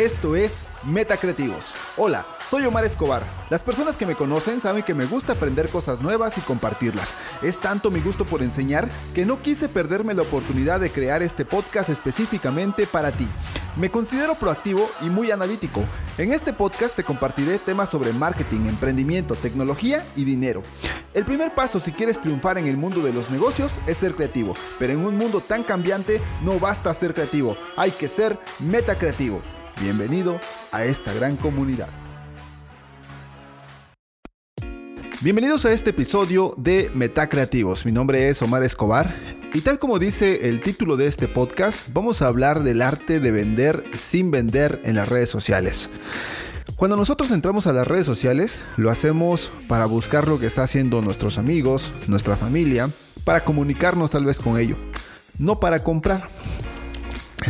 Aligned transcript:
Esto 0.00 0.34
es 0.34 0.64
Metacreativos. 0.82 1.74
Hola, 1.98 2.24
soy 2.48 2.64
Omar 2.64 2.86
Escobar. 2.86 3.22
Las 3.50 3.62
personas 3.62 3.98
que 3.98 4.06
me 4.06 4.14
conocen 4.14 4.62
saben 4.62 4.82
que 4.82 4.94
me 4.94 5.04
gusta 5.04 5.34
aprender 5.34 5.68
cosas 5.68 6.00
nuevas 6.00 6.38
y 6.38 6.40
compartirlas. 6.40 7.12
Es 7.42 7.60
tanto 7.60 7.90
mi 7.90 8.00
gusto 8.00 8.24
por 8.24 8.42
enseñar 8.42 8.88
que 9.12 9.26
no 9.26 9.42
quise 9.42 9.68
perderme 9.68 10.14
la 10.14 10.22
oportunidad 10.22 10.80
de 10.80 10.90
crear 10.90 11.22
este 11.22 11.44
podcast 11.44 11.90
específicamente 11.90 12.86
para 12.86 13.12
ti. 13.12 13.28
Me 13.76 13.90
considero 13.90 14.36
proactivo 14.36 14.90
y 15.02 15.10
muy 15.10 15.32
analítico. 15.32 15.84
En 16.16 16.32
este 16.32 16.54
podcast 16.54 16.96
te 16.96 17.04
compartiré 17.04 17.58
temas 17.58 17.90
sobre 17.90 18.14
marketing, 18.14 18.68
emprendimiento, 18.68 19.34
tecnología 19.34 20.06
y 20.16 20.24
dinero. 20.24 20.62
El 21.12 21.26
primer 21.26 21.54
paso 21.54 21.78
si 21.78 21.92
quieres 21.92 22.18
triunfar 22.18 22.56
en 22.56 22.68
el 22.68 22.78
mundo 22.78 23.02
de 23.02 23.12
los 23.12 23.30
negocios 23.30 23.72
es 23.86 23.98
ser 23.98 24.14
creativo, 24.14 24.54
pero 24.78 24.94
en 24.94 25.04
un 25.04 25.18
mundo 25.18 25.42
tan 25.42 25.62
cambiante 25.62 26.22
no 26.40 26.58
basta 26.58 26.94
ser 26.94 27.12
creativo, 27.12 27.54
hay 27.76 27.90
que 27.90 28.08
ser 28.08 28.38
metacreativo. 28.60 29.42
Bienvenido 29.80 30.38
a 30.72 30.84
esta 30.84 31.14
gran 31.14 31.36
comunidad. 31.36 31.88
Bienvenidos 35.22 35.64
a 35.64 35.72
este 35.72 35.90
episodio 35.90 36.52
de 36.58 36.90
Metacreativos. 36.94 37.86
Mi 37.86 37.92
nombre 37.92 38.28
es 38.28 38.42
Omar 38.42 38.62
Escobar 38.62 39.16
y 39.54 39.62
tal 39.62 39.78
como 39.78 39.98
dice 39.98 40.50
el 40.50 40.60
título 40.60 40.98
de 40.98 41.06
este 41.06 41.28
podcast, 41.28 41.88
vamos 41.94 42.20
a 42.20 42.26
hablar 42.26 42.62
del 42.62 42.82
arte 42.82 43.20
de 43.20 43.32
vender 43.32 43.84
sin 43.96 44.30
vender 44.30 44.82
en 44.84 44.96
las 44.96 45.08
redes 45.08 45.30
sociales. 45.30 45.88
Cuando 46.76 46.98
nosotros 46.98 47.30
entramos 47.30 47.66
a 47.66 47.72
las 47.72 47.86
redes 47.86 48.04
sociales, 48.04 48.64
lo 48.76 48.90
hacemos 48.90 49.50
para 49.66 49.86
buscar 49.86 50.28
lo 50.28 50.38
que 50.38 50.46
está 50.46 50.62
haciendo 50.62 51.00
nuestros 51.00 51.38
amigos, 51.38 51.94
nuestra 52.06 52.36
familia, 52.36 52.90
para 53.24 53.44
comunicarnos 53.44 54.10
tal 54.10 54.26
vez 54.26 54.40
con 54.40 54.58
ello, 54.58 54.76
no 55.38 55.58
para 55.58 55.82
comprar. 55.82 56.28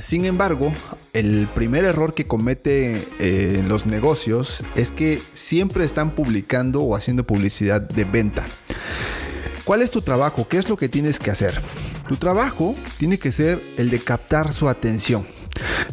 Sin 0.02 0.24
embargo, 0.24 0.72
el 1.12 1.48
primer 1.54 1.84
error 1.84 2.14
que 2.14 2.26
comete 2.26 3.06
eh, 3.18 3.62
los 3.66 3.86
negocios 3.86 4.62
es 4.76 4.90
que 4.90 5.20
siempre 5.34 5.84
están 5.84 6.12
publicando 6.12 6.80
o 6.80 6.94
haciendo 6.94 7.24
publicidad 7.24 7.80
de 7.80 8.04
venta. 8.04 8.44
¿Cuál 9.64 9.82
es 9.82 9.90
tu 9.90 10.00
trabajo? 10.00 10.48
¿Qué 10.48 10.58
es 10.58 10.68
lo 10.68 10.76
que 10.76 10.88
tienes 10.88 11.18
que 11.18 11.30
hacer? 11.30 11.60
Tu 12.08 12.16
trabajo 12.16 12.74
tiene 12.98 13.18
que 13.18 13.32
ser 13.32 13.60
el 13.76 13.90
de 13.90 13.98
captar 13.98 14.52
su 14.52 14.68
atención. 14.68 15.26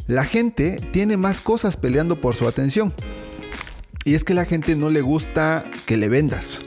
La 0.08 0.24
gente 0.24 0.80
tiene 0.92 1.18
más 1.18 1.42
cosas 1.42 1.76
peleando 1.76 2.22
por 2.22 2.36
su 2.36 2.48
atención. 2.48 2.94
Y 4.06 4.16
es 4.16 4.24
que 4.24 4.34
la 4.34 4.46
gente 4.46 4.76
no 4.76 4.90
le 4.90 5.02
gusta 5.02 5.66
que 5.86 5.98
le 5.98 6.08
vendas, 6.08 6.62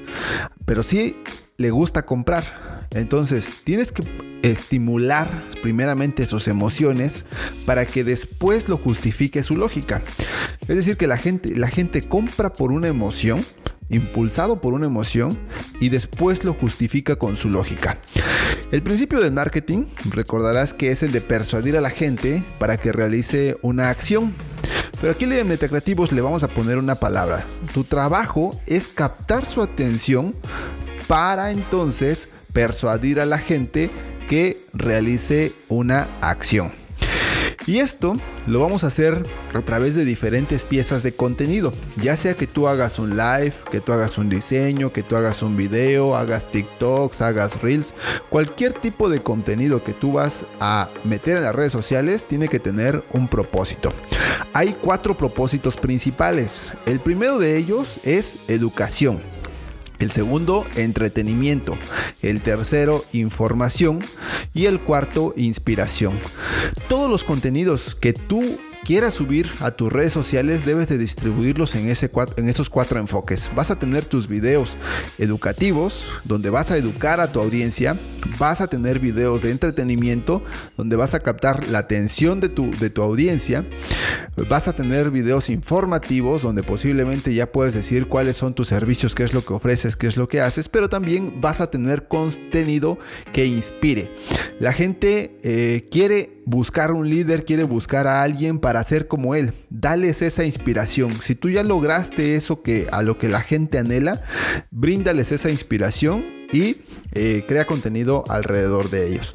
pero 0.66 0.82
sí 0.82 1.16
le 1.56 1.70
gusta 1.70 2.04
comprar. 2.04 2.86
Entonces, 2.90 3.62
tienes 3.64 3.92
que 3.92 4.02
estimular 4.42 5.44
primeramente 5.62 6.26
sus 6.26 6.48
emociones 6.48 7.24
para 7.66 7.86
que 7.86 8.04
después 8.04 8.68
lo 8.68 8.76
justifique 8.76 9.42
su 9.42 9.56
lógica. 9.56 10.02
Es 10.62 10.76
decir, 10.76 10.96
que 10.96 11.06
la 11.06 11.16
gente, 11.16 11.54
la 11.56 11.68
gente 11.68 12.02
compra 12.02 12.52
por 12.52 12.72
una 12.72 12.88
emoción, 12.88 13.44
impulsado 13.88 14.60
por 14.60 14.74
una 14.74 14.86
emoción, 14.86 15.36
y 15.80 15.88
después 15.88 16.44
lo 16.44 16.54
justifica 16.54 17.16
con 17.16 17.36
su 17.36 17.50
lógica. 17.50 17.98
El 18.70 18.82
principio 18.82 19.20
del 19.20 19.32
marketing, 19.32 19.86
recordarás 20.10 20.74
que 20.74 20.90
es 20.90 21.02
el 21.02 21.12
de 21.12 21.20
persuadir 21.20 21.76
a 21.76 21.80
la 21.80 21.90
gente 21.90 22.44
para 22.58 22.76
que 22.76 22.92
realice 22.92 23.56
una 23.62 23.90
acción. 23.90 24.32
Pero 25.00 25.12
aquí 25.12 25.24
en 25.24 25.48
Metacreativos 25.48 26.12
le 26.12 26.20
vamos 26.20 26.44
a 26.44 26.48
poner 26.48 26.78
una 26.78 26.94
palabra. 26.94 27.46
Tu 27.72 27.84
trabajo 27.84 28.52
es 28.66 28.86
captar 28.86 29.46
su 29.46 29.62
atención 29.62 30.34
para 31.08 31.50
entonces 31.50 32.28
persuadir 32.52 33.18
a 33.18 33.26
la 33.26 33.38
gente 33.38 33.90
que 34.30 34.60
realice 34.72 35.52
una 35.68 36.08
acción. 36.20 36.70
Y 37.66 37.80
esto 37.80 38.14
lo 38.46 38.60
vamos 38.60 38.84
a 38.84 38.86
hacer 38.86 39.24
a 39.54 39.60
través 39.62 39.96
de 39.96 40.04
diferentes 40.04 40.64
piezas 40.64 41.02
de 41.02 41.12
contenido. 41.12 41.72
Ya 42.00 42.16
sea 42.16 42.34
que 42.34 42.46
tú 42.46 42.68
hagas 42.68 43.00
un 43.00 43.16
live, 43.16 43.52
que 43.72 43.80
tú 43.80 43.92
hagas 43.92 44.18
un 44.18 44.28
diseño, 44.28 44.92
que 44.92 45.02
tú 45.02 45.16
hagas 45.16 45.42
un 45.42 45.56
video, 45.56 46.14
hagas 46.14 46.48
TikToks, 46.52 47.22
hagas 47.22 47.60
reels. 47.60 47.92
Cualquier 48.28 48.72
tipo 48.72 49.08
de 49.08 49.20
contenido 49.20 49.82
que 49.82 49.94
tú 49.94 50.12
vas 50.12 50.46
a 50.60 50.90
meter 51.02 51.36
en 51.36 51.42
las 51.42 51.54
redes 51.54 51.72
sociales 51.72 52.24
tiene 52.24 52.46
que 52.46 52.60
tener 52.60 53.02
un 53.12 53.26
propósito. 53.26 53.92
Hay 54.52 54.76
cuatro 54.80 55.16
propósitos 55.16 55.76
principales. 55.76 56.72
El 56.86 57.00
primero 57.00 57.40
de 57.40 57.56
ellos 57.56 57.98
es 58.04 58.36
educación. 58.46 59.39
El 60.00 60.10
segundo, 60.10 60.66
entretenimiento. 60.76 61.76
El 62.22 62.40
tercero, 62.40 63.04
información. 63.12 64.00
Y 64.54 64.66
el 64.66 64.80
cuarto, 64.80 65.34
inspiración. 65.36 66.18
Todos 66.88 67.10
los 67.10 67.22
contenidos 67.22 67.94
que 67.94 68.12
tú 68.12 68.58
quieras 68.84 69.14
subir 69.14 69.50
a 69.60 69.70
tus 69.70 69.92
redes 69.92 70.12
sociales, 70.12 70.64
debes 70.64 70.88
de 70.88 70.98
distribuirlos 70.98 71.74
en, 71.74 71.88
esos 71.88 72.70
cuatro 72.70 72.98
enfoques. 72.98 73.50
Vas 73.54 73.70
a 73.70 73.78
tener 73.78 74.04
tus 74.04 74.28
videos 74.28 74.76
educativos, 75.18 76.06
donde 76.24 76.50
vas 76.50 76.70
a 76.70 76.76
educar 76.76 77.20
a 77.20 77.30
tu 77.30 77.40
audiencia. 77.40 77.96
Vas 78.38 78.60
a 78.60 78.68
tener 78.68 78.98
videos 78.98 79.42
de 79.42 79.50
entretenimiento, 79.50 80.42
donde 80.76 80.96
vas 80.96 81.14
a 81.14 81.20
captar 81.20 81.68
la 81.68 81.78
atención 81.78 82.40
de 82.40 82.48
tu, 82.48 82.70
de 82.70 82.90
tu 82.90 83.02
audiencia. 83.02 83.66
Vas 84.48 84.68
a 84.68 84.74
tener 84.74 85.10
videos 85.10 85.50
informativos, 85.50 86.42
donde 86.42 86.62
posiblemente 86.62 87.34
ya 87.34 87.50
puedes 87.50 87.74
decir 87.74 88.06
cuáles 88.06 88.36
son 88.36 88.54
tus 88.54 88.68
servicios, 88.68 89.14
qué 89.14 89.24
es 89.24 89.32
lo 89.32 89.44
que 89.44 89.52
ofreces, 89.52 89.96
qué 89.96 90.06
es 90.06 90.16
lo 90.16 90.28
que 90.28 90.40
haces, 90.40 90.68
pero 90.68 90.88
también 90.88 91.40
vas 91.40 91.60
a 91.60 91.70
tener 91.70 92.08
contenido 92.08 92.98
que 93.32 93.46
inspire. 93.46 94.12
La 94.58 94.72
gente 94.72 95.38
eh, 95.42 95.88
quiere 95.90 96.39
buscar 96.50 96.90
un 96.90 97.08
líder, 97.08 97.44
quiere 97.44 97.62
buscar 97.62 98.08
a 98.08 98.22
alguien 98.22 98.58
para 98.58 98.82
ser 98.82 99.06
como 99.06 99.34
él. 99.36 99.52
Dales 99.70 100.20
esa 100.20 100.44
inspiración. 100.44 101.12
Si 101.22 101.36
tú 101.36 101.48
ya 101.48 101.62
lograste 101.62 102.34
eso 102.34 102.62
que 102.62 102.88
a 102.90 103.02
lo 103.02 103.18
que 103.18 103.28
la 103.28 103.40
gente 103.40 103.78
anhela, 103.78 104.20
bríndales 104.70 105.30
esa 105.30 105.50
inspiración 105.50 106.24
y 106.52 106.78
eh, 107.12 107.44
crea 107.46 107.66
contenido 107.66 108.24
alrededor 108.28 108.90
de 108.90 109.12
ellos. 109.12 109.32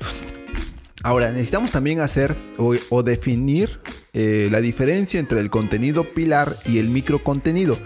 Ahora, 1.06 1.32
necesitamos 1.32 1.70
también 1.70 2.00
hacer 2.00 2.36
o, 2.58 3.04
definir 3.04 3.80
eh, 4.14 4.48
la 4.50 4.60
diferencia 4.60 5.20
entre 5.20 5.40
el 5.40 5.52
contenido 5.52 6.16
pilar 6.16 6.58
y 6.66 6.80
el 6.80 6.90
micro 6.90 7.24
contenido. 7.24 7.78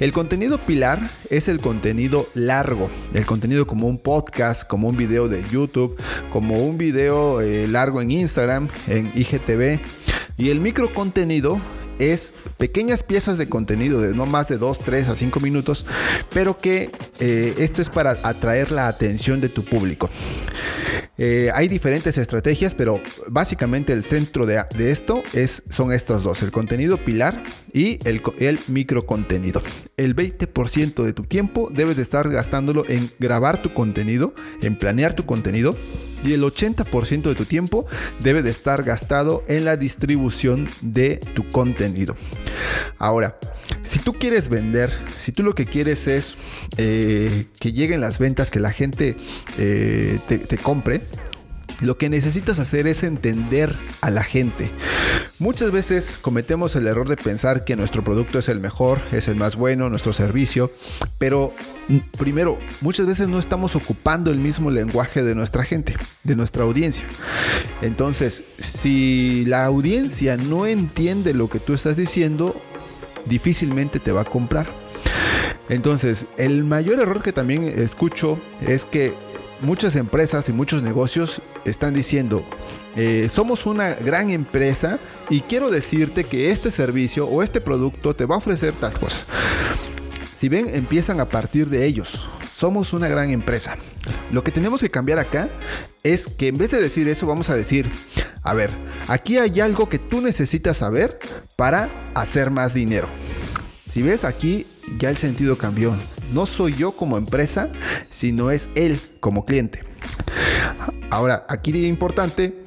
El 0.00 0.10
contenido 0.12 0.56
pilar 0.56 0.98
es 1.28 1.48
el 1.48 1.60
contenido 1.60 2.26
largo, 2.32 2.88
el 3.12 3.26
contenido 3.26 3.66
como 3.66 3.88
un 3.88 3.98
podcast, 3.98 4.66
como 4.66 4.88
un 4.88 4.96
video 4.96 5.28
de 5.28 5.44
YouTube, 5.50 6.00
como 6.32 6.64
un 6.64 6.78
video 6.78 7.42
eh, 7.42 7.66
largo 7.68 8.00
en 8.00 8.10
Instagram, 8.10 8.70
en 8.88 9.12
IGTV. 9.14 9.78
Y 10.38 10.48
el 10.48 10.60
micro 10.60 10.94
contenido 10.94 11.60
es 11.98 12.32
pequeñas 12.56 13.02
piezas 13.02 13.36
de 13.36 13.50
contenido 13.50 14.00
de 14.00 14.14
no 14.14 14.24
más 14.24 14.48
de 14.48 14.56
2, 14.56 14.78
3 14.78 15.08
a 15.08 15.14
5 15.14 15.40
minutos, 15.40 15.84
pero 16.32 16.56
que 16.56 16.90
eh, 17.20 17.52
esto 17.58 17.82
es 17.82 17.90
para 17.90 18.12
atraer 18.22 18.72
la 18.72 18.88
atención 18.88 19.42
de 19.42 19.50
tu 19.50 19.62
público. 19.62 20.08
Eh, 21.18 21.50
hay 21.54 21.68
diferentes 21.68 22.16
estrategias, 22.16 22.74
pero 22.74 23.00
básicamente 23.28 23.92
el 23.92 24.02
centro 24.02 24.46
de, 24.46 24.64
esto 24.78 25.22
es, 25.34 25.62
son 25.68 25.92
estos 25.92 26.22
dos, 26.22 26.42
el 26.42 26.52
contenido 26.52 26.96
pilar 26.96 27.42
y 27.72 27.98
el, 28.08 28.22
el 28.38 28.58
micro 28.68 29.04
contenido. 29.04 29.62
El 29.96 30.16
20% 30.16 31.04
de 31.04 31.12
tu 31.12 31.24
tiempo 31.24 31.68
debes 31.70 31.96
de 31.96 32.02
estar 32.02 32.30
gastándolo 32.30 32.88
en 32.88 33.10
grabar 33.18 33.60
tu 33.60 33.74
contenido, 33.74 34.34
en 34.62 34.76
planear 34.76 35.14
tu 35.14 35.26
contenido 35.26 35.76
y 36.24 36.32
el 36.32 36.42
80% 36.42 37.22
de 37.22 37.34
tu 37.34 37.44
tiempo 37.44 37.86
debe 38.20 38.42
de 38.42 38.50
estar 38.50 38.82
gastado 38.84 39.44
en 39.48 39.64
la 39.64 39.76
distribución 39.76 40.68
de 40.80 41.16
tu 41.34 41.46
contenido. 41.48 42.16
Ahora, 42.98 43.38
si 43.82 43.98
tú 43.98 44.14
quieres 44.14 44.48
vender, 44.48 44.96
si 45.18 45.32
tú 45.32 45.42
lo 45.42 45.54
que 45.54 45.66
quieres 45.66 46.06
es 46.06 46.34
eh, 46.76 47.46
que 47.58 47.72
lleguen 47.72 48.00
las 48.00 48.18
ventas, 48.18 48.50
que 48.50 48.60
la 48.60 48.70
gente 48.70 49.16
eh, 49.58 50.20
te 50.28 50.58
compre, 50.58 51.00
lo 51.80 51.96
que 51.98 52.08
necesitas 52.08 52.58
hacer 52.58 52.86
es 52.86 53.02
entender 53.02 53.74
a 54.00 54.10
la 54.10 54.22
gente. 54.22 54.70
Muchas 55.38 55.72
veces 55.72 56.18
cometemos 56.20 56.76
el 56.76 56.86
error 56.86 57.08
de 57.08 57.16
pensar 57.16 57.64
que 57.64 57.74
nuestro 57.74 58.02
producto 58.02 58.38
es 58.38 58.48
el 58.48 58.60
mejor, 58.60 59.00
es 59.10 59.26
el 59.26 59.36
más 59.36 59.56
bueno, 59.56 59.90
nuestro 59.90 60.12
servicio, 60.12 60.70
pero 61.18 61.52
primero, 62.18 62.58
muchas 62.80 63.06
veces 63.06 63.28
no 63.28 63.38
estamos 63.38 63.74
ocupando 63.74 64.30
el 64.30 64.38
mismo 64.38 64.70
lenguaje 64.70 65.22
de 65.22 65.34
nuestra 65.34 65.64
gente, 65.64 65.96
de 66.22 66.36
nuestra 66.36 66.62
audiencia. 66.62 67.04
Entonces, 67.80 68.44
si 68.58 69.44
la 69.46 69.64
audiencia 69.64 70.36
no 70.36 70.66
entiende 70.66 71.34
lo 71.34 71.50
que 71.50 71.58
tú 71.58 71.74
estás 71.74 71.96
diciendo, 71.96 72.54
difícilmente 73.26 73.98
te 73.98 74.12
va 74.12 74.22
a 74.22 74.26
comprar. 74.26 74.72
Entonces, 75.68 76.26
el 76.36 76.64
mayor 76.64 77.00
error 77.00 77.22
que 77.22 77.32
también 77.32 77.64
escucho 77.64 78.38
es 78.66 78.84
que 78.84 79.14
muchas 79.62 79.96
empresas 79.96 80.48
y 80.48 80.52
muchos 80.52 80.82
negocios 80.82 81.40
están 81.64 81.94
diciendo, 81.94 82.44
eh, 82.96 83.28
somos 83.28 83.64
una 83.66 83.94
gran 83.94 84.30
empresa 84.30 84.98
y 85.30 85.40
quiero 85.40 85.70
decirte 85.70 86.24
que 86.24 86.50
este 86.50 86.70
servicio 86.70 87.26
o 87.26 87.42
este 87.42 87.60
producto 87.60 88.14
te 88.14 88.26
va 88.26 88.34
a 88.34 88.38
ofrecer 88.38 88.74
tal 88.74 88.92
cosa. 88.92 89.26
Si 90.36 90.48
ven, 90.48 90.74
empiezan 90.74 91.20
a 91.20 91.28
partir 91.28 91.68
de 91.68 91.86
ellos. 91.86 92.26
Somos 92.56 92.92
una 92.92 93.08
gran 93.08 93.30
empresa. 93.30 93.76
Lo 94.32 94.44
que 94.44 94.50
tenemos 94.50 94.80
que 94.80 94.90
cambiar 94.90 95.18
acá 95.18 95.48
es 96.02 96.26
que 96.26 96.48
en 96.48 96.58
vez 96.58 96.72
de 96.72 96.82
decir 96.82 97.08
eso, 97.08 97.26
vamos 97.26 97.48
a 97.50 97.54
decir, 97.54 97.90
A 98.44 98.54
ver, 98.54 98.70
aquí 99.06 99.38
hay 99.38 99.60
algo 99.60 99.88
que 99.88 100.00
tú 100.00 100.20
necesitas 100.20 100.78
saber 100.78 101.18
para 101.56 101.88
hacer 102.14 102.50
más 102.50 102.74
dinero. 102.74 103.08
Si 103.88 104.02
ves 104.02 104.24
aquí, 104.24 104.66
ya 104.98 105.10
el 105.10 105.16
sentido 105.16 105.58
cambió. 105.58 105.94
No 106.32 106.46
soy 106.46 106.74
yo 106.74 106.92
como 106.92 107.18
empresa, 107.18 107.68
sino 108.10 108.50
es 108.50 108.68
él 108.74 109.00
como 109.20 109.44
cliente. 109.44 109.84
Ahora, 111.10 111.46
aquí 111.48 111.72
importante 111.86 112.64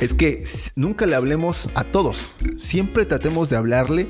es 0.00 0.14
que 0.14 0.44
nunca 0.76 1.06
le 1.06 1.16
hablemos 1.16 1.68
a 1.74 1.84
todos. 1.84 2.18
Siempre 2.58 3.04
tratemos 3.04 3.50
de 3.50 3.56
hablarle 3.56 4.08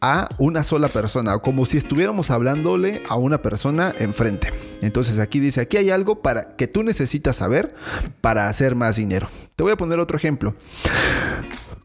a 0.00 0.28
una 0.38 0.62
sola 0.62 0.88
persona, 0.88 1.38
como 1.38 1.66
si 1.66 1.76
estuviéramos 1.76 2.30
hablándole 2.30 3.02
a 3.08 3.16
una 3.16 3.42
persona 3.42 3.94
enfrente. 3.98 4.52
Entonces 4.80 5.18
aquí 5.18 5.40
dice, 5.40 5.60
aquí 5.60 5.76
hay 5.76 5.90
algo 5.90 6.22
para 6.22 6.56
que 6.56 6.66
tú 6.66 6.82
necesitas 6.82 7.36
saber 7.36 7.74
para 8.20 8.48
hacer 8.48 8.74
más 8.74 8.96
dinero. 8.96 9.28
Te 9.56 9.62
voy 9.62 9.72
a 9.72 9.76
poner 9.76 9.98
otro 9.98 10.16
ejemplo. 10.16 10.54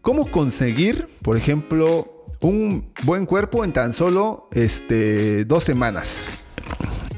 ¿Cómo 0.02 0.30
conseguir, 0.30 1.08
por 1.22 1.36
ejemplo, 1.36 2.19
un 2.42 2.92
buen 3.04 3.26
cuerpo 3.26 3.64
en 3.64 3.74
tan 3.74 3.94
solo 3.94 4.48
este, 4.52 5.46
dos 5.46 5.64
semanas? 5.64 6.20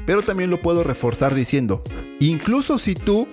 Pero 0.06 0.22
también 0.22 0.50
lo 0.50 0.60
puedo 0.60 0.82
reforzar 0.82 1.34
diciendo, 1.34 1.82
incluso 2.18 2.78
si 2.78 2.94
tú 2.94 3.28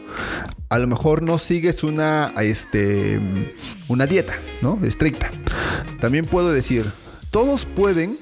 a 0.69 0.77
lo 0.77 0.86
mejor 0.86 1.24
no 1.24 1.39
sigues 1.39 1.83
una, 1.83 2.33
este, 2.41 3.19
una 3.88 4.06
dieta, 4.06 4.33
¿no? 4.62 4.80
Estricta. 4.83 5.31
También 6.00 6.25
puedo 6.25 6.51
decir, 6.51 6.86
todos 7.31 7.65
pueden, 7.65 8.18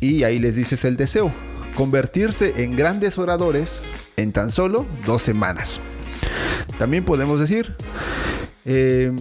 y 0.00 0.24
ahí 0.24 0.38
les 0.38 0.54
dices 0.54 0.84
el 0.84 0.96
deseo, 0.98 1.32
convertirse 1.74 2.62
en 2.62 2.76
grandes 2.76 3.16
oradores 3.16 3.80
en 4.16 4.32
tan 4.32 4.52
solo 4.52 4.86
dos 5.06 5.22
semanas. 5.22 5.80
También 6.78 7.04
podemos 7.04 7.40
decir, 7.40 7.74
eh, 8.66 9.12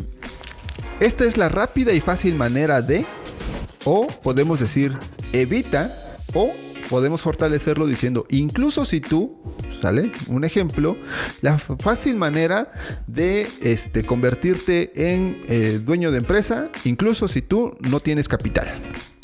esta 1.04 1.26
es 1.26 1.36
la 1.36 1.50
rápida 1.50 1.92
y 1.92 2.00
fácil 2.00 2.36
manera 2.36 2.82
de, 2.82 3.06
o 3.84 4.08
podemos 4.08 4.62
decir, 4.62 4.98
evita 5.34 5.94
o 6.34 6.54
podemos 6.90 7.20
fortalecerlo 7.20 7.88
diciendo, 7.88 8.26
incluso 8.30 8.86
si 8.86 9.02
tú, 9.02 9.38
¿sale? 9.82 10.14
Un 10.28 10.46
ejemplo, 10.46 10.96
la 11.42 11.58
fácil 11.58 12.16
manera 12.16 12.72
de 13.06 13.50
este, 13.62 14.06
convertirte 14.06 15.14
en 15.14 15.44
eh, 15.50 15.82
dueño 15.84 16.10
de 16.10 16.20
empresa, 16.20 16.70
incluso 16.86 17.28
si 17.28 17.42
tú 17.42 17.76
no 17.82 18.00
tienes 18.00 18.30
capital. 18.30 18.74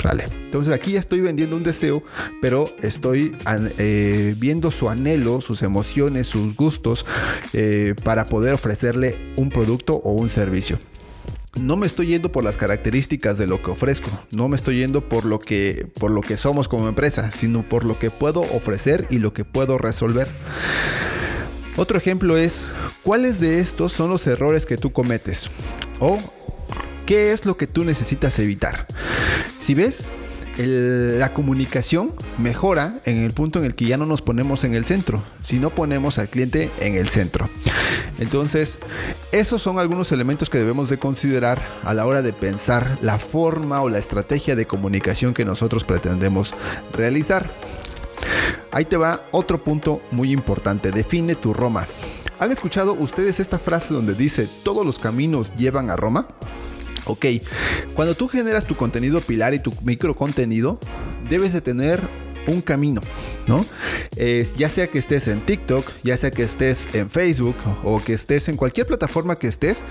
¿Sale? 0.02 0.24
Entonces 0.44 0.72
aquí 0.72 0.92
ya 0.92 0.98
estoy 0.98 1.20
vendiendo 1.20 1.56
un 1.56 1.62
deseo, 1.62 2.02
pero 2.40 2.64
estoy 2.80 3.36
eh, 3.78 4.34
viendo 4.38 4.70
su 4.70 4.88
anhelo, 4.88 5.42
sus 5.42 5.62
emociones, 5.62 6.26
sus 6.26 6.56
gustos 6.56 7.04
eh, 7.52 7.94
para 8.02 8.24
poder 8.24 8.54
ofrecerle 8.54 9.18
un 9.36 9.50
producto 9.50 9.96
o 10.02 10.12
un 10.12 10.30
servicio 10.30 10.78
no 11.54 11.76
me 11.76 11.86
estoy 11.86 12.08
yendo 12.08 12.30
por 12.30 12.44
las 12.44 12.56
características 12.56 13.36
de 13.36 13.46
lo 13.46 13.62
que 13.62 13.70
ofrezco, 13.70 14.08
no 14.30 14.48
me 14.48 14.56
estoy 14.56 14.78
yendo 14.78 15.08
por 15.08 15.24
lo 15.24 15.38
que 15.38 15.88
por 15.98 16.10
lo 16.10 16.20
que 16.20 16.36
somos 16.36 16.68
como 16.68 16.88
empresa, 16.88 17.32
sino 17.32 17.68
por 17.68 17.84
lo 17.84 17.98
que 17.98 18.10
puedo 18.10 18.40
ofrecer 18.40 19.06
y 19.10 19.18
lo 19.18 19.32
que 19.32 19.44
puedo 19.44 19.78
resolver. 19.78 20.28
Otro 21.76 21.98
ejemplo 21.98 22.36
es 22.36 22.62
cuáles 23.02 23.40
de 23.40 23.60
estos 23.60 23.92
son 23.92 24.10
los 24.10 24.26
errores 24.26 24.66
que 24.66 24.76
tú 24.76 24.92
cometes 24.92 25.48
o 25.98 26.18
qué 27.06 27.32
es 27.32 27.44
lo 27.46 27.56
que 27.56 27.66
tú 27.66 27.84
necesitas 27.84 28.38
evitar. 28.38 28.86
Si 29.60 29.74
ves, 29.74 30.04
la 30.66 31.32
comunicación 31.32 32.12
mejora 32.38 33.00
en 33.04 33.18
el 33.18 33.32
punto 33.32 33.58
en 33.58 33.64
el 33.64 33.74
que 33.74 33.86
ya 33.86 33.96
no 33.96 34.06
nos 34.06 34.22
ponemos 34.22 34.64
en 34.64 34.74
el 34.74 34.84
centro, 34.84 35.22
sino 35.42 35.70
ponemos 35.70 36.18
al 36.18 36.28
cliente 36.28 36.70
en 36.80 36.96
el 36.96 37.08
centro. 37.08 37.48
Entonces, 38.18 38.78
esos 39.32 39.62
son 39.62 39.78
algunos 39.78 40.12
elementos 40.12 40.50
que 40.50 40.58
debemos 40.58 40.90
de 40.90 40.98
considerar 40.98 41.62
a 41.82 41.94
la 41.94 42.06
hora 42.06 42.22
de 42.22 42.32
pensar 42.32 42.98
la 43.00 43.18
forma 43.18 43.82
o 43.82 43.88
la 43.88 43.98
estrategia 43.98 44.56
de 44.56 44.66
comunicación 44.66 45.34
que 45.34 45.44
nosotros 45.44 45.84
pretendemos 45.84 46.54
realizar. 46.92 47.50
Ahí 48.72 48.84
te 48.84 48.96
va 48.96 49.22
otro 49.30 49.62
punto 49.62 50.00
muy 50.10 50.32
importante, 50.32 50.90
define 50.90 51.34
tu 51.34 51.52
Roma. 51.52 51.86
¿Han 52.38 52.52
escuchado 52.52 52.94
ustedes 52.94 53.40
esta 53.40 53.58
frase 53.58 53.92
donde 53.92 54.14
dice 54.14 54.48
todos 54.64 54.86
los 54.86 54.98
caminos 54.98 55.52
llevan 55.56 55.90
a 55.90 55.96
Roma? 55.96 56.28
Ok, 57.10 57.26
cuando 57.94 58.14
tú 58.14 58.28
generas 58.28 58.66
tu 58.66 58.76
contenido 58.76 59.20
pilar 59.20 59.52
y 59.52 59.58
tu 59.58 59.72
micro 59.82 60.14
contenido, 60.14 60.78
debes 61.28 61.52
de 61.52 61.60
tener 61.60 62.00
un 62.46 62.60
camino, 62.60 63.00
¿no? 63.46 63.64
ya 64.56 64.68
sea 64.68 64.86
que 64.88 64.98
estés 64.98 65.28
en 65.28 65.40
TikTok, 65.40 65.84
ya 66.02 66.16
sea 66.16 66.30
que 66.30 66.42
estés 66.42 66.94
en 66.94 67.10
Facebook 67.10 67.56
o 67.84 68.02
que 68.02 68.12
estés 68.12 68.48
en 68.48 68.56
cualquier 68.56 68.86
plataforma 68.86 69.36
que 69.36 69.48
estés, 69.48 69.84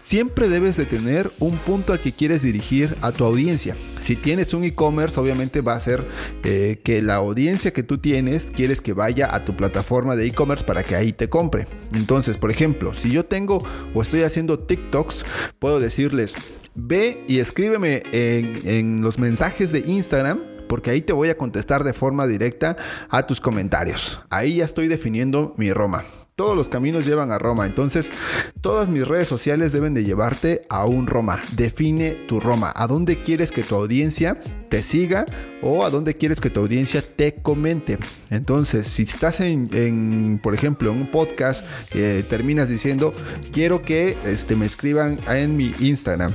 siempre 0.00 0.48
debes 0.48 0.76
de 0.76 0.86
tener 0.86 1.30
un 1.38 1.58
punto 1.58 1.92
al 1.92 2.00
que 2.00 2.12
quieres 2.12 2.42
dirigir 2.42 2.96
a 3.00 3.12
tu 3.12 3.24
audiencia. 3.24 3.76
Si 4.00 4.16
tienes 4.16 4.54
un 4.54 4.64
e-commerce, 4.64 5.18
obviamente 5.18 5.60
va 5.60 5.74
a 5.74 5.80
ser 5.80 6.06
eh, 6.44 6.80
que 6.84 7.02
la 7.02 7.16
audiencia 7.16 7.72
que 7.72 7.82
tú 7.82 7.98
tienes 7.98 8.50
quieres 8.50 8.80
que 8.80 8.92
vaya 8.92 9.34
a 9.34 9.44
tu 9.44 9.56
plataforma 9.56 10.16
de 10.16 10.26
e-commerce 10.26 10.64
para 10.64 10.82
que 10.82 10.96
ahí 10.96 11.12
te 11.12 11.28
compre. 11.28 11.66
Entonces, 11.94 12.36
por 12.36 12.50
ejemplo, 12.50 12.94
si 12.94 13.10
yo 13.10 13.24
tengo 13.24 13.62
o 13.94 14.02
estoy 14.02 14.22
haciendo 14.22 14.58
TikToks, 14.58 15.24
puedo 15.58 15.80
decirles, 15.80 16.34
ve 16.74 17.24
y 17.28 17.38
escríbeme 17.38 18.02
en 18.12 19.00
los 19.02 19.18
mensajes 19.18 19.72
de 19.72 19.80
Instagram 19.86 20.55
porque 20.66 20.90
ahí 20.90 21.02
te 21.02 21.12
voy 21.12 21.28
a 21.28 21.36
contestar 21.36 21.84
de 21.84 21.92
forma 21.92 22.26
directa 22.26 22.76
a 23.08 23.26
tus 23.26 23.40
comentarios. 23.40 24.22
Ahí 24.30 24.56
ya 24.56 24.64
estoy 24.64 24.88
definiendo 24.88 25.54
mi 25.56 25.72
Roma. 25.72 26.04
Todos 26.36 26.54
los 26.54 26.68
caminos 26.68 27.06
llevan 27.06 27.32
a 27.32 27.38
Roma, 27.38 27.64
entonces 27.64 28.12
todas 28.60 28.88
mis 28.88 29.08
redes 29.08 29.26
sociales 29.26 29.72
deben 29.72 29.94
de 29.94 30.04
llevarte 30.04 30.66
a 30.68 30.84
un 30.84 31.06
Roma. 31.06 31.40
Define 31.52 32.10
tu 32.28 32.40
Roma, 32.40 32.74
a 32.76 32.86
dónde 32.86 33.22
quieres 33.22 33.52
que 33.52 33.62
tu 33.62 33.74
audiencia 33.74 34.38
te 34.68 34.82
siga 34.82 35.24
o 35.62 35.82
a 35.82 35.88
dónde 35.88 36.14
quieres 36.14 36.42
que 36.42 36.50
tu 36.50 36.60
audiencia 36.60 37.00
te 37.00 37.36
comente. 37.36 37.96
Entonces, 38.28 38.86
si 38.86 39.04
estás 39.04 39.40
en, 39.40 40.38
por 40.42 40.52
ejemplo, 40.52 40.90
en 40.90 40.98
un 40.98 41.10
podcast, 41.10 41.64
eh, 41.94 42.22
terminas 42.28 42.68
diciendo, 42.68 43.14
quiero 43.50 43.80
que 43.80 44.18
este, 44.26 44.56
me 44.56 44.66
escriban 44.66 45.18
en 45.30 45.56
mi 45.56 45.72
Instagram. 45.80 46.34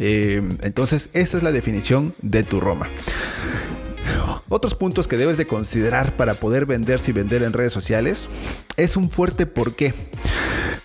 Eh, 0.00 0.42
entonces, 0.62 1.10
esa 1.12 1.36
es 1.36 1.42
la 1.42 1.52
definición 1.52 2.14
de 2.22 2.42
tu 2.42 2.58
Roma. 2.58 2.88
Otros 4.48 4.74
puntos 4.74 5.06
que 5.06 5.16
debes 5.16 5.36
de 5.36 5.46
considerar 5.46 6.16
para 6.16 6.34
poder 6.34 6.66
venderse 6.66 7.12
y 7.12 7.14
vender 7.14 7.44
en 7.44 7.52
redes 7.52 7.72
sociales 7.72 8.28
es 8.76 8.96
un 8.96 9.08
fuerte 9.08 9.46
porqué. 9.46 9.94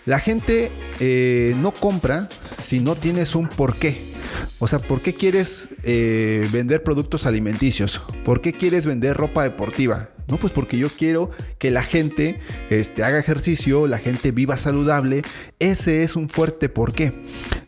La 0.05 0.19
gente 0.19 0.71
eh, 0.99 1.55
no 1.57 1.73
compra 1.73 2.29
si 2.63 2.79
no 2.79 2.95
tienes 2.95 3.33
un 3.33 3.47
porqué. 3.49 3.97
O 4.59 4.67
sea, 4.67 4.79
¿por 4.79 5.01
qué 5.01 5.15
quieres 5.15 5.69
eh, 5.83 6.47
vender 6.51 6.83
productos 6.83 7.25
alimenticios? 7.25 8.01
¿Por 8.23 8.41
qué 8.41 8.53
quieres 8.53 8.85
vender 8.85 9.17
ropa 9.17 9.43
deportiva? 9.43 10.09
No, 10.27 10.37
pues 10.37 10.53
porque 10.53 10.77
yo 10.77 10.89
quiero 10.89 11.29
que 11.57 11.71
la 11.71 11.83
gente 11.83 12.39
este, 12.69 13.03
haga 13.03 13.19
ejercicio, 13.19 13.87
la 13.87 13.97
gente 13.97 14.31
viva 14.31 14.57
saludable. 14.57 15.23
Ese 15.59 16.03
es 16.03 16.15
un 16.15 16.29
fuerte 16.29 16.69
porqué. 16.69 17.13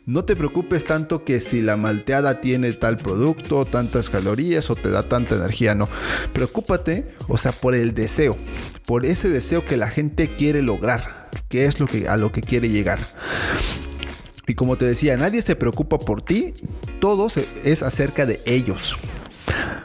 No 0.08 0.24
te 0.24 0.38
preocupes 0.38 0.86
tanto 0.86 1.26
que 1.26 1.42
si 1.42 1.62
la 1.62 1.76
malteada 1.76 2.40
tiene 2.40 2.72
tal 2.72 2.96
producto, 2.96 3.66
tantas 3.66 4.10
calorías 4.10 4.70
o 4.70 4.76
te 4.78 4.90
da 4.90 5.04
tanta 5.04 5.36
energía, 5.36 5.76
no. 5.76 5.90
Preocúpate, 6.32 7.14
o 7.28 7.36
sea, 7.36 7.52
por 7.52 7.76
el 7.76 7.94
deseo, 7.94 8.38
por 8.86 9.06
ese 9.06 9.28
deseo 9.28 9.66
que 9.66 9.76
la 9.76 9.90
gente 9.90 10.34
quiere 10.38 10.62
lograr, 10.62 11.30
que 11.50 11.66
es 11.66 11.82
lo 11.82 11.88
que, 11.88 12.08
a 12.08 12.16
lo 12.16 12.32
que 12.32 12.40
quiere 12.40 12.70
llegar. 12.70 13.00
Y 14.48 14.56
como 14.56 14.78
te 14.78 14.86
decía, 14.86 15.18
nadie 15.18 15.42
se 15.42 15.58
preocupa 15.58 16.00
por 16.00 16.22
ti, 16.22 16.54
todo 17.02 17.28
es 17.66 17.84
acerca 17.84 18.26
de 18.26 18.40
ellos. 18.46 18.98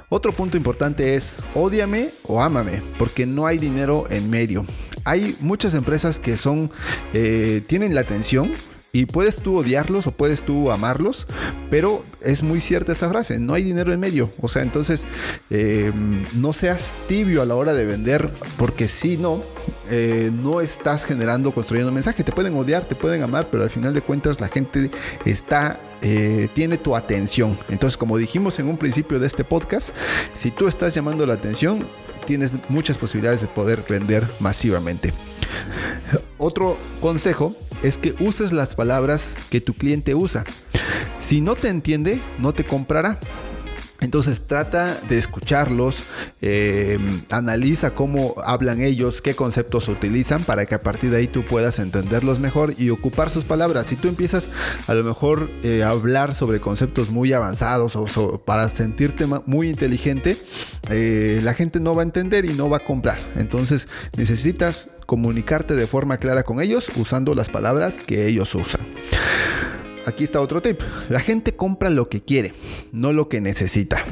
Otro 0.09 0.31
punto 0.31 0.57
importante 0.57 1.17
es, 1.17 1.39
odiame 1.53 2.11
o 2.29 2.41
ámame, 2.41 2.81
porque 2.97 3.27
no 3.27 3.45
hay 3.45 3.59
dinero 3.59 4.05
en 4.09 4.31
medio. 4.31 4.65
Hay 5.05 5.35
muchas 5.41 5.75
empresas 5.75 6.21
que 6.21 6.37
son, 6.37 6.71
eh, 7.13 7.61
tienen 7.67 7.97
la 7.97 8.03
atención, 8.03 8.53
y 8.93 9.07
puedes 9.07 9.37
tú 9.37 9.57
odiarlos 9.57 10.07
o 10.07 10.13
puedes 10.13 10.43
tú 10.43 10.71
amarlos, 10.71 11.27
pero 11.71 12.05
es 12.21 12.43
muy 12.43 12.61
cierta 12.61 12.93
esta 12.93 13.09
frase, 13.09 13.39
no 13.39 13.55
hay 13.55 13.65
dinero 13.65 13.93
en 13.93 14.01
medio. 14.01 14.31
O 14.43 14.49
sea, 14.49 14.63
entonces 14.63 15.07
em, 15.49 16.25
no 16.35 16.53
seas 16.53 16.97
tibio 17.09 17.41
a 17.41 17.47
la 17.47 17.55
hora 17.55 17.73
de 17.73 17.87
vender, 17.87 18.29
porque 18.59 18.89
si 18.89 19.17
no, 19.17 19.43
eh, 19.91 20.31
no 20.33 20.61
estás 20.61 21.07
generando, 21.07 21.53
construyendo 21.53 21.89
un 21.89 21.95
mensaje. 21.95 22.23
Te 22.23 22.33
pueden 22.33 22.55
odiar, 22.55 22.85
te 22.85 22.95
pueden 22.95 23.23
amar, 23.23 23.49
pero 23.51 23.63
al 23.63 23.71
final 23.71 23.95
de 23.95 24.03
cuentas 24.03 24.41
la 24.41 24.49
gente 24.49 24.91
está 25.25 25.81
eh, 26.03 26.49
tiene 26.53 26.79
tu 26.79 26.95
atención. 26.97 27.57
Entonces, 27.69 27.97
como 27.97 28.19
dijimos 28.19 28.59
en 28.59 28.69
un 28.69 28.77
principio 28.77 29.19
de 29.21 29.27
este 29.27 29.45
podcast, 29.45 29.91
si 30.35 30.51
tú 30.51 30.69
estás 30.69 30.95
llamando 30.95 31.25
la 31.25 31.35
atención, 31.35 31.87
tienes 32.23 32.53
muchas 32.69 32.99
posibilidades 32.99 33.41
de 33.41 33.49
poder 33.49 33.85
vender 33.89 34.29
masivamente. 34.41 35.13
Otro 36.39 36.77
consejo 37.01 37.55
es 37.83 37.97
que 37.97 38.15
uses 38.21 38.53
las 38.53 38.75
palabras 38.75 39.37
que 39.51 39.61
tu 39.61 39.75
cliente 39.75 40.15
usa. 40.15 40.45
Si 41.19 41.41
no 41.41 41.55
te 41.55 41.69
entiende, 41.69 42.21
no 42.39 42.53
te 42.53 42.65
comprará. 42.65 43.19
Entonces 44.03 44.47
trata 44.47 45.01
de 45.09 45.17
escucharlos, 45.17 46.03
eh, 46.41 46.99
analiza 47.31 47.91
cómo 47.91 48.35
hablan 48.45 48.81
ellos, 48.81 49.23
qué 49.23 49.35
conceptos 49.35 49.89
utilizan 49.89 50.43
para 50.43 50.67
que 50.67 50.75
a 50.75 50.81
partir 50.81 51.11
de 51.11 51.19
ahí 51.19 51.29
tú 51.29 51.45
puedas 51.45 51.79
entenderlos 51.79 52.41
mejor 52.41 52.75
y 52.77 52.91
ocupar 52.91 53.31
sus 53.31 53.45
palabras. 53.45 53.87
Si 53.87 53.97
tú 53.97 54.09
empiezas 54.09 54.51
a 54.89 54.95
lo 54.95 55.05
mejor 55.05 55.49
eh, 55.63 55.85
a 55.85 55.91
hablar 55.91 56.35
sobre 56.35 56.61
conceptos 56.61 57.11
muy 57.11 57.33
avanzados 57.33 57.95
o, 57.95 58.43
para 58.45 58.69
sentirte 58.69 59.27
muy 59.47 59.71
inteligente, 59.71 60.37
eh, 60.91 61.41
la 61.43 61.55
gente 61.55 61.79
no 61.79 61.95
va 61.95 62.03
a 62.03 62.05
entender 62.05 62.45
y 62.45 62.55
no 62.55 62.69
va 62.69 62.79
a 62.79 62.85
comprar. 62.85 63.19
Entonces 63.37 63.89
necesitas 64.17 64.89
comunicarte 65.07 65.75
de 65.77 65.87
forma 65.87 66.19
clara 66.19 66.43
con 66.43 66.61
ellos 66.61 66.91
usando 66.97 67.35
las 67.37 67.49
palabras 67.49 68.01
que 68.01 68.27
ellos 68.27 68.53
usan. 68.55 68.81
Aquí 70.07 70.25
está 70.25 70.41
otro 70.41 70.61
tip. 70.61 70.81
La 71.09 71.21
gente 71.21 71.55
compra 71.55 71.91
lo 71.91 72.09
que 72.09 72.23
quiere, 72.23 72.53
no 72.93 73.13
lo 73.13 73.29
que 73.29 73.41
necesita. 73.41 74.05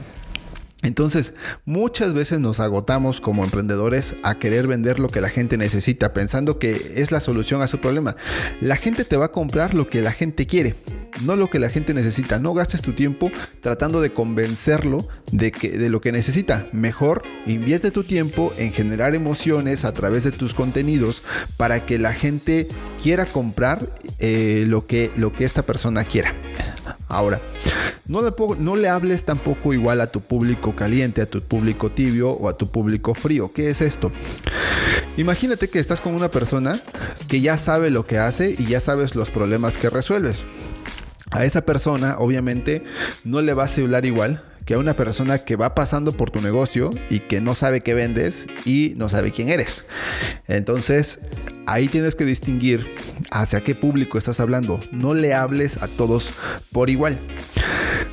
Entonces, 0.83 1.35
muchas 1.67 2.15
veces 2.15 2.41
nos 2.41 2.59
agotamos 2.59 3.21
como 3.21 3.45
emprendedores 3.45 4.15
a 4.23 4.39
querer 4.39 4.67
vender 4.67 4.99
lo 4.99 5.09
que 5.09 5.21
la 5.21 5.29
gente 5.29 5.59
necesita, 5.59 6.15
pensando 6.15 6.59
que 6.59 6.95
es 6.97 7.13
la 7.13 7.21
solución 7.21 7.61
a 7.61 7.67
su 7.67 7.81
problema. 7.81 8.17
La 8.63 8.77
gente 8.77 9.05
te 9.05 9.19
va 9.19 9.27
a 9.27 9.33
comprar 9.33 9.75
lo 9.75 9.91
que 9.91 10.01
la 10.01 10.11
gente 10.11 10.47
quiere, 10.47 10.75
no 11.23 11.37
lo 11.37 11.51
que 11.51 11.59
la 11.59 11.69
gente 11.69 11.93
necesita. 11.93 12.39
No 12.39 12.55
gastes 12.55 12.81
tu 12.81 12.95
tiempo 12.95 13.31
tratando 13.61 14.01
de 14.01 14.15
convencerlo 14.15 15.07
de, 15.33 15.53
que, 15.53 15.71
de 15.71 15.91
lo 15.91 16.01
que 16.01 16.13
necesita. 16.13 16.67
Mejor 16.73 17.23
invierte 17.47 17.91
tu 17.91 18.05
tiempo 18.05 18.55
en 18.57 18.73
generar 18.73 19.15
emociones 19.15 19.85
a 19.85 19.93
través 19.93 20.25
de 20.25 20.33
tus 20.33 20.55
contenidos 20.55 21.23
para 21.59 21.85
que 21.85 21.99
la 21.99 22.15
gente 22.15 22.69
quiera 23.03 23.27
comprar 23.27 23.87
eh, 24.19 24.65
lo, 24.67 24.87
que, 24.87 25.11
lo 25.17 25.33
que 25.33 25.45
esta 25.45 25.63
persona 25.63 26.05
quiera. 26.05 26.33
Ahora, 27.09 27.41
no 28.07 28.23
le, 28.23 28.33
no 28.59 28.77
le 28.77 28.89
hables 28.89 29.25
tampoco 29.25 29.73
igual 29.73 30.01
a 30.01 30.11
tu 30.11 30.21
público 30.21 30.75
caliente, 30.75 31.23
a 31.23 31.27
tu 31.27 31.41
público 31.43 31.91
tibio 31.91 32.31
o 32.31 32.49
a 32.49 32.57
tu 32.57 32.71
público 32.71 33.15
frío. 33.15 33.53
¿Qué 33.53 33.71
es 33.71 33.81
esto? 33.81 34.11
Imagínate 35.17 35.69
que 35.69 35.79
estás 35.79 36.01
con 36.01 36.15
una 36.15 36.31
persona 36.31 36.81
que 37.29 37.41
ya 37.41 37.57
sabe 37.57 37.91
lo 37.91 38.05
que 38.05 38.19
hace 38.19 38.55
y 38.59 38.67
ya 38.67 38.81
sabes 38.81 39.15
los 39.15 39.31
problemas 39.31 39.77
que 39.77 39.91
resuelves. 39.91 40.45
A 41.31 41.45
esa 41.45 41.65
persona, 41.65 42.17
obviamente, 42.19 42.85
no 43.25 43.41
le 43.41 43.55
vas 43.55 43.77
a 43.77 43.81
hablar 43.81 44.05
igual 44.05 44.43
que 44.65 44.75
a 44.75 44.79
una 44.79 44.95
persona 44.95 45.39
que 45.39 45.57
va 45.57 45.75
pasando 45.75 46.13
por 46.13 46.31
tu 46.31 46.41
negocio 46.41 46.91
y 47.09 47.21
que 47.21 47.41
no 47.41 47.55
sabe 47.55 47.81
qué 47.81 47.95
vendes 47.95 48.47
y 48.65 48.95
no 48.97 49.09
sabe 49.09 49.31
quién 49.31 49.49
eres. 49.49 49.87
Entonces, 50.49 51.19
ahí 51.71 51.87
tienes 51.87 52.17
que 52.17 52.25
distinguir 52.25 52.95
hacia 53.31 53.61
qué 53.61 53.75
público 53.75 54.19
estás 54.19 54.41
hablando. 54.41 54.81
No 54.91 55.15
le 55.15 55.35
hables 55.35 55.81
a 55.83 55.89
todos 55.89 56.33
por 56.73 56.91
igual. 56.91 57.17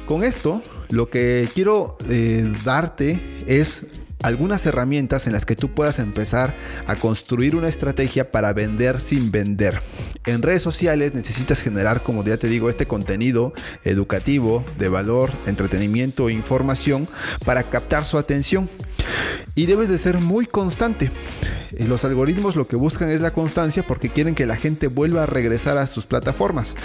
Con 0.05 0.23
esto, 0.23 0.61
lo 0.89 1.09
que 1.09 1.49
quiero 1.53 1.97
eh, 2.07 2.53
darte 2.63 3.19
es 3.47 3.85
algunas 4.21 4.65
herramientas 4.65 5.27
en 5.27 5.33
las 5.33 5.45
que 5.45 5.55
tú 5.55 5.73
puedas 5.73 5.99
empezar 5.99 6.55
a 6.85 6.95
construir 6.95 7.55
una 7.55 7.67
estrategia 7.67 8.31
para 8.31 8.53
vender 8.53 8.99
sin 8.99 9.31
vender. 9.31 9.81
En 10.25 10.41
redes 10.41 10.61
sociales 10.61 11.13
necesitas 11.13 11.61
generar, 11.61 12.03
como 12.03 12.23
ya 12.23 12.37
te 12.37 12.47
digo, 12.47 12.69
este 12.69 12.85
contenido 12.85 13.53
educativo, 13.83 14.63
de 14.77 14.89
valor, 14.89 15.31
entretenimiento 15.45 16.29
e 16.29 16.33
información 16.33 17.07
para 17.43 17.69
captar 17.69 18.05
su 18.05 18.17
atención. 18.17 18.69
Y 19.55 19.65
debes 19.65 19.89
de 19.89 19.97
ser 19.97 20.19
muy 20.19 20.45
constante. 20.45 21.11
Los 21.71 22.05
algoritmos 22.05 22.55
lo 22.55 22.67
que 22.67 22.75
buscan 22.75 23.09
es 23.09 23.21
la 23.21 23.31
constancia 23.31 23.83
porque 23.83 24.09
quieren 24.09 24.35
que 24.35 24.45
la 24.45 24.55
gente 24.55 24.87
vuelva 24.87 25.23
a 25.23 25.25
regresar 25.25 25.77
a 25.77 25.87
sus 25.87 26.05
plataformas. 26.05 26.75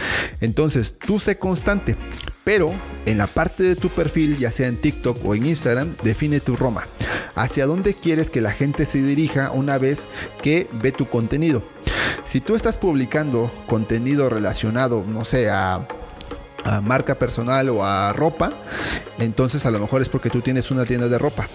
Entonces, 0.40 0.98
tú 0.98 1.18
sé 1.18 1.38
constante, 1.38 1.96
pero 2.44 2.72
en 3.06 3.18
la 3.18 3.26
parte 3.26 3.62
de 3.62 3.76
tu 3.76 3.88
perfil, 3.88 4.38
ya 4.38 4.50
sea 4.50 4.68
en 4.68 4.76
TikTok 4.76 5.24
o 5.24 5.34
en 5.34 5.46
Instagram, 5.46 5.94
define 6.02 6.40
tu 6.40 6.56
Roma. 6.56 6.86
Hacia 7.34 7.66
dónde 7.66 7.94
quieres 7.94 8.30
que 8.30 8.40
la 8.40 8.52
gente 8.52 8.86
se 8.86 9.02
dirija 9.02 9.50
una 9.52 9.78
vez 9.78 10.08
que 10.42 10.68
ve 10.72 10.92
tu 10.92 11.08
contenido. 11.08 11.62
Si 12.24 12.40
tú 12.40 12.54
estás 12.54 12.76
publicando 12.76 13.50
contenido 13.66 14.28
relacionado, 14.28 15.04
no 15.06 15.24
sé, 15.24 15.50
a 15.50 15.86
a 16.64 16.80
marca 16.80 17.18
personal 17.18 17.68
o 17.68 17.84
a 17.84 18.12
ropa, 18.12 18.52
entonces 19.18 19.66
a 19.66 19.70
lo 19.70 19.78
mejor 19.78 20.02
es 20.02 20.08
porque 20.08 20.30
tú 20.30 20.40
tienes 20.40 20.70
una 20.70 20.84
tienda 20.84 21.08
de 21.08 21.18
ropa 21.18 21.48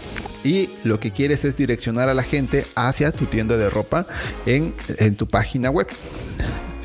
y 0.44 0.70
lo 0.84 1.00
que 1.00 1.12
quieres 1.12 1.46
es 1.46 1.56
direccionar 1.56 2.10
a 2.10 2.14
la 2.14 2.24
gente 2.24 2.66
hacia 2.76 3.12
tu 3.12 3.26
tienda 3.26 3.58
de 3.58 3.70
ropa 3.70 4.06
en, 4.46 4.74
en 4.98 5.16
tu 5.16 5.28
página 5.28 5.70
web. 5.70 5.88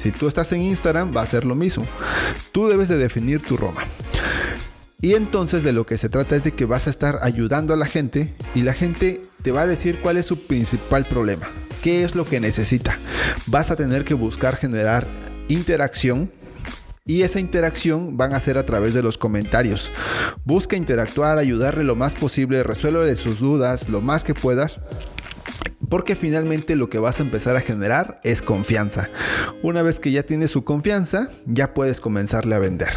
Si 0.02 0.10
tú 0.10 0.26
estás 0.26 0.50
en 0.52 0.62
Instagram 0.62 1.16
va 1.16 1.22
a 1.22 1.26
ser 1.26 1.44
lo 1.44 1.54
mismo. 1.54 1.86
Tú 2.50 2.68
debes 2.68 2.88
de 2.88 2.98
definir 2.98 3.40
tu 3.40 3.56
Roma. 3.56 3.84
Y 5.00 5.14
entonces 5.14 5.62
de 5.62 5.72
lo 5.72 5.86
que 5.86 5.98
se 5.98 6.08
trata 6.08 6.36
es 6.36 6.44
de 6.44 6.52
que 6.52 6.64
vas 6.64 6.86
a 6.86 6.90
estar 6.90 7.20
ayudando 7.22 7.74
a 7.74 7.76
la 7.76 7.86
gente 7.86 8.34
y 8.54 8.62
la 8.62 8.72
gente 8.72 9.20
te 9.42 9.50
va 9.50 9.62
a 9.62 9.66
decir 9.66 10.00
cuál 10.00 10.16
es 10.16 10.26
su 10.26 10.46
principal 10.46 11.04
problema, 11.04 11.46
qué 11.82 12.04
es 12.04 12.14
lo 12.14 12.24
que 12.24 12.40
necesita. 12.40 12.98
Vas 13.46 13.70
a 13.70 13.76
tener 13.76 14.04
que 14.04 14.14
buscar 14.14 14.56
generar 14.56 15.06
interacción 15.48 16.30
y 17.04 17.22
esa 17.22 17.40
interacción 17.40 18.16
van 18.16 18.32
a 18.32 18.40
ser 18.40 18.58
a 18.58 18.66
través 18.66 18.94
de 18.94 19.02
los 19.02 19.18
comentarios. 19.18 19.90
Busca 20.44 20.76
interactuar, 20.76 21.38
ayudarle 21.38 21.84
lo 21.84 21.96
más 21.96 22.14
posible, 22.14 22.62
resuelve 22.62 23.14
sus 23.16 23.40
dudas 23.40 23.88
lo 23.88 24.00
más 24.00 24.24
que 24.24 24.34
puedas. 24.34 24.80
Porque 25.88 26.16
finalmente 26.16 26.76
lo 26.76 26.88
que 26.88 26.98
vas 26.98 27.18
a 27.18 27.24
empezar 27.24 27.56
a 27.56 27.60
generar 27.60 28.20
es 28.22 28.40
confianza. 28.40 29.10
Una 29.62 29.82
vez 29.82 30.00
que 30.00 30.12
ya 30.12 30.22
tienes 30.22 30.50
su 30.50 30.64
confianza, 30.64 31.28
ya 31.44 31.74
puedes 31.74 32.00
comenzarle 32.00 32.54
a 32.54 32.60
vender. 32.60 32.90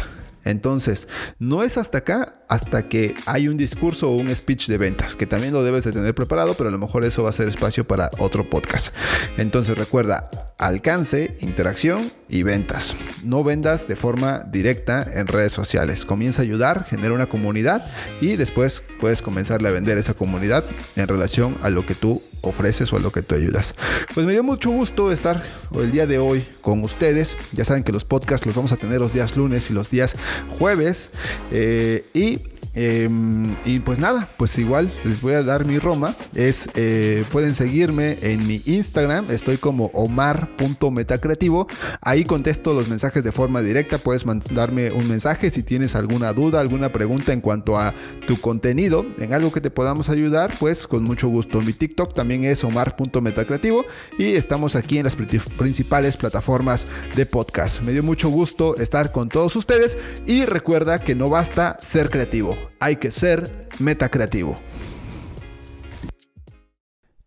Entonces, 0.46 1.08
no 1.38 1.62
es 1.62 1.76
hasta 1.76 1.98
acá 1.98 2.40
hasta 2.48 2.88
que 2.88 3.14
hay 3.26 3.48
un 3.48 3.56
discurso 3.56 4.08
o 4.08 4.16
un 4.16 4.34
speech 4.34 4.68
de 4.68 4.78
ventas, 4.78 5.16
que 5.16 5.26
también 5.26 5.52
lo 5.52 5.64
debes 5.64 5.84
de 5.84 5.92
tener 5.92 6.14
preparado, 6.14 6.54
pero 6.54 6.68
a 6.68 6.72
lo 6.72 6.78
mejor 6.78 7.04
eso 7.04 7.24
va 7.24 7.30
a 7.30 7.32
ser 7.32 7.48
espacio 7.48 7.86
para 7.86 8.10
otro 8.18 8.48
podcast. 8.48 8.94
Entonces 9.36 9.76
recuerda, 9.76 10.30
alcance, 10.58 11.36
interacción 11.40 12.12
y 12.28 12.44
ventas. 12.44 12.94
No 13.24 13.42
vendas 13.42 13.88
de 13.88 13.96
forma 13.96 14.44
directa 14.50 15.04
en 15.12 15.26
redes 15.26 15.52
sociales. 15.52 16.04
Comienza 16.04 16.42
a 16.42 16.44
ayudar, 16.44 16.86
genera 16.88 17.14
una 17.14 17.26
comunidad 17.26 17.86
y 18.20 18.36
después 18.36 18.84
puedes 19.00 19.22
comenzarle 19.22 19.68
a 19.68 19.72
vender 19.72 19.98
esa 19.98 20.14
comunidad 20.14 20.64
en 20.94 21.08
relación 21.08 21.58
a 21.62 21.70
lo 21.70 21.84
que 21.84 21.96
tú 21.96 22.22
ofreces 22.42 22.92
o 22.92 22.96
a 22.96 23.00
lo 23.00 23.12
que 23.12 23.22
tú 23.22 23.34
ayudas. 23.34 23.74
Pues 24.14 24.26
me 24.26 24.32
dio 24.32 24.42
mucho 24.42 24.70
gusto 24.70 25.12
estar 25.12 25.44
el 25.74 25.92
día 25.92 26.06
de 26.06 26.18
hoy 26.18 26.44
con 26.62 26.82
ustedes. 26.82 27.36
Ya 27.52 27.64
saben 27.64 27.84
que 27.84 27.92
los 27.92 28.04
podcasts 28.04 28.46
los 28.46 28.56
vamos 28.56 28.72
a 28.72 28.76
tener 28.76 29.00
los 29.00 29.12
días 29.12 29.36
lunes 29.36 29.70
y 29.70 29.72
los 29.72 29.90
días 29.90 30.16
jueves. 30.58 31.10
Eh, 31.50 32.04
y 32.14 32.38
Em, 32.76 33.56
y 33.64 33.80
pues 33.80 33.98
nada, 33.98 34.28
pues 34.36 34.58
igual 34.58 34.92
les 35.02 35.22
voy 35.22 35.32
a 35.32 35.42
dar 35.42 35.64
mi 35.64 35.78
Roma. 35.78 36.14
Es, 36.34 36.68
eh, 36.74 37.24
pueden 37.30 37.54
seguirme 37.54 38.18
en 38.20 38.46
mi 38.46 38.60
Instagram, 38.66 39.30
estoy 39.30 39.56
como 39.56 39.86
omar.metacreativo. 39.94 41.66
Ahí 42.02 42.24
contesto 42.24 42.74
los 42.74 42.88
mensajes 42.88 43.24
de 43.24 43.32
forma 43.32 43.62
directa. 43.62 43.96
Puedes 43.96 44.26
mandarme 44.26 44.92
un 44.92 45.08
mensaje 45.08 45.48
si 45.48 45.62
tienes 45.62 45.94
alguna 45.94 46.34
duda, 46.34 46.60
alguna 46.60 46.92
pregunta 46.92 47.32
en 47.32 47.40
cuanto 47.40 47.78
a 47.78 47.94
tu 48.26 48.38
contenido, 48.38 49.06
en 49.18 49.32
algo 49.32 49.50
que 49.52 49.62
te 49.62 49.70
podamos 49.70 50.10
ayudar, 50.10 50.52
pues 50.60 50.86
con 50.86 51.02
mucho 51.02 51.28
gusto. 51.28 51.62
Mi 51.62 51.72
TikTok 51.72 52.12
también 52.26 52.44
es 52.44 52.64
omar.metacreativo 52.64 53.84
y 54.18 54.34
estamos 54.34 54.74
aquí 54.74 54.98
en 54.98 55.04
las 55.04 55.14
principales 55.14 56.16
plataformas 56.16 56.88
de 57.14 57.24
podcast. 57.24 57.82
Me 57.82 57.92
dio 57.92 58.02
mucho 58.02 58.30
gusto 58.30 58.76
estar 58.78 59.12
con 59.12 59.28
todos 59.28 59.54
ustedes 59.54 59.96
y 60.26 60.44
recuerda 60.44 60.98
que 60.98 61.14
no 61.14 61.28
basta 61.28 61.78
ser 61.80 62.10
creativo 62.10 62.56
hay 62.80 62.96
que 62.96 63.12
ser 63.12 63.68
metacreativo. 63.78 64.56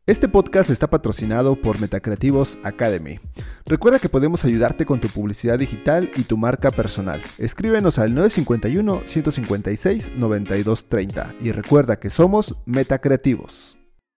Este 0.06 0.27
podcast 0.27 0.70
está 0.70 0.89
patrocinado 0.89 1.56
por 1.56 1.79
Metacreativos 1.79 2.58
Academy. 2.63 3.20
Recuerda 3.65 4.00
que 4.00 4.10
podemos 4.10 4.44
ayudarte 4.44 4.86
con 4.86 5.00
tu 5.00 5.08
publicidad 5.08 5.60
digital 5.60 6.12
y 6.18 6.24
tu 6.24 6.36
marca 6.36 6.72
personal. 6.72 7.22
Escríbenos 7.38 8.00
al 8.00 8.15
951 8.15 9.03
156 9.06 10.12
9230 10.18 11.36
y 11.39 11.51
recuerda 11.51 12.00
que 12.00 12.10
somos 12.10 12.62
Metacreativos. 12.65 13.78